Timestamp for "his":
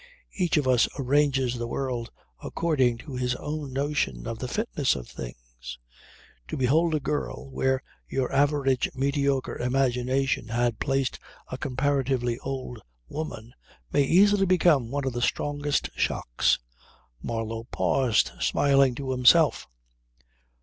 3.17-3.35